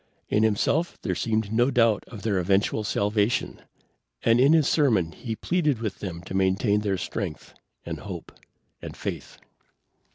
In 0.29 0.41
himself 0.41 0.97
there 1.03 1.13
seemed 1.13 1.53
no 1.53 1.69
doubt 1.69 2.03
of 2.07 2.23
their 2.23 2.39
eventual 2.39 2.83
salvation, 2.83 3.61
and 4.23 4.39
in 4.39 4.51
his 4.53 4.67
sermon 4.67 5.11
he 5.11 5.35
pleaded 5.35 5.77
with 5.77 5.99
them 5.99 6.23
to 6.23 6.33
maintain 6.33 6.81
their 6.81 6.97
strength 6.97 7.53
and 7.85 7.99
hope 7.99 8.31
and 8.81 8.97
faith. 8.97 9.37